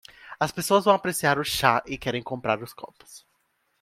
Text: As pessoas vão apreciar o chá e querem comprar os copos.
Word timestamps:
As 0.39 0.51
pessoas 0.51 0.85
vão 0.85 0.95
apreciar 0.95 1.37
o 1.37 1.43
chá 1.43 1.83
e 1.85 1.95
querem 1.95 2.23
comprar 2.23 2.63
os 2.63 2.73
copos. 2.73 3.23